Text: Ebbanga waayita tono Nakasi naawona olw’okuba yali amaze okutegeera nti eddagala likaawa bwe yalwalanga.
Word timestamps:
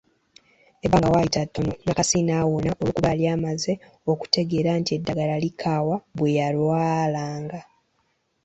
Ebbanga 0.85 1.11
waayita 1.13 1.41
tono 1.53 1.73
Nakasi 1.85 2.19
naawona 2.27 2.69
olw’okuba 2.81 3.09
yali 3.13 3.25
amaze 3.35 3.73
okutegeera 4.11 4.71
nti 4.81 4.91
eddagala 4.97 5.35
likaawa 5.43 5.95
bwe 6.17 6.29
yalwalanga. 6.37 7.59